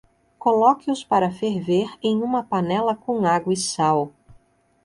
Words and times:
Coloque-os 0.39 1.03
para 1.03 1.29
ferver 1.29 1.87
em 2.01 2.23
uma 2.23 2.43
panela 2.43 2.95
com 2.95 3.23
água 3.23 3.53
e 3.53 3.55
sal. 3.55 4.11